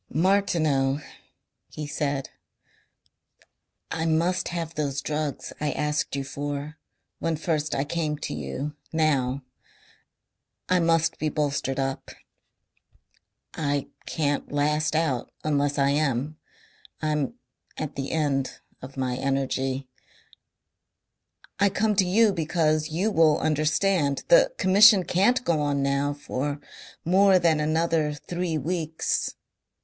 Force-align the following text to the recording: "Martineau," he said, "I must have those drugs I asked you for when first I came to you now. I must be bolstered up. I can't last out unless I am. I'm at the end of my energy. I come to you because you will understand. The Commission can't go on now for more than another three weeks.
"Martineau," 0.11 0.99
he 1.69 1.85
said, 1.85 2.31
"I 3.91 4.07
must 4.07 4.47
have 4.47 4.73
those 4.73 4.99
drugs 4.99 5.53
I 5.61 5.73
asked 5.73 6.15
you 6.15 6.23
for 6.23 6.79
when 7.19 7.35
first 7.35 7.75
I 7.75 7.83
came 7.83 8.17
to 8.17 8.33
you 8.33 8.75
now. 8.91 9.43
I 10.67 10.79
must 10.79 11.19
be 11.19 11.29
bolstered 11.29 11.79
up. 11.79 12.09
I 13.53 13.89
can't 14.07 14.51
last 14.51 14.95
out 14.95 15.31
unless 15.43 15.77
I 15.77 15.91
am. 15.91 16.39
I'm 17.03 17.35
at 17.77 17.95
the 17.95 18.09
end 18.09 18.59
of 18.81 18.97
my 18.97 19.17
energy. 19.17 19.87
I 21.59 21.69
come 21.69 21.95
to 21.97 22.07
you 22.07 22.33
because 22.33 22.89
you 22.89 23.11
will 23.11 23.37
understand. 23.37 24.23
The 24.29 24.51
Commission 24.57 25.03
can't 25.03 25.45
go 25.45 25.61
on 25.61 25.83
now 25.83 26.11
for 26.15 26.59
more 27.05 27.37
than 27.37 27.59
another 27.59 28.13
three 28.15 28.57
weeks. 28.57 29.35